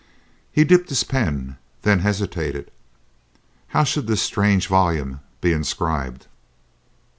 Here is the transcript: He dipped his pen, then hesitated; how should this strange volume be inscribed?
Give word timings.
He 0.51 0.63
dipped 0.63 0.89
his 0.89 1.03
pen, 1.03 1.57
then 1.83 1.99
hesitated; 1.99 2.71
how 3.67 3.83
should 3.83 4.07
this 4.07 4.23
strange 4.23 4.65
volume 4.65 5.19
be 5.41 5.53
inscribed? 5.53 6.25